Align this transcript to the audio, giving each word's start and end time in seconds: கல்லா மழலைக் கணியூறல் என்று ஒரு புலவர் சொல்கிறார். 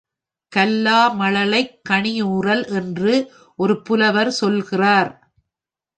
கல்லா 0.51 1.07
மழலைக் 1.07 1.79
கணியூறல் 1.89 2.63
என்று 2.73 3.13
ஒரு 3.55 3.81
புலவர் 3.81 4.31
சொல்கிறார். 4.31 5.11